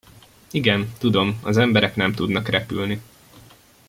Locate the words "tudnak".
2.13-2.47